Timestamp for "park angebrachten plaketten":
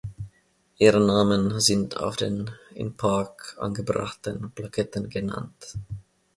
2.97-5.11